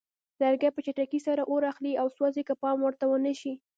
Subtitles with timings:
[0.41, 3.53] لرګي په چټکۍ سره اور اخلي او سوځي که پام ورته ونه شي.